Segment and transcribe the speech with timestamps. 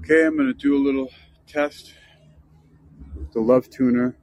[0.00, 1.10] Okay, I'm gonna do a little
[1.46, 1.94] test
[3.16, 4.16] with the Love Tuner.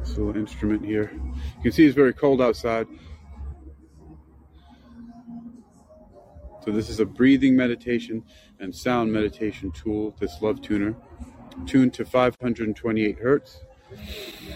[0.00, 1.10] This little instrument here.
[1.12, 2.86] You can see it's very cold outside.
[6.64, 8.22] So this is a breathing meditation
[8.60, 10.94] and sound meditation tool, this Love Tuner,
[11.66, 13.60] tuned to 528 hertz.
[13.90, 14.49] Thank you.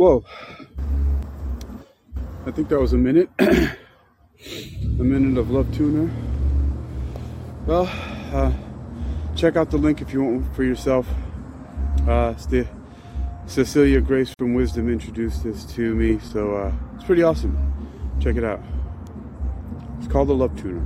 [0.00, 0.24] Whoa.
[2.46, 3.28] I think that was a minute.
[3.38, 3.76] a
[4.96, 6.10] minute of Love Tuner.
[7.66, 7.86] Well,
[8.32, 8.50] uh,
[9.36, 11.06] check out the link if you want for yourself.
[12.08, 12.66] Uh, the
[13.44, 17.58] Cecilia Grace from Wisdom introduced this to me, so uh, it's pretty awesome.
[18.20, 18.62] Check it out.
[19.98, 20.78] It's called the Love Tuner.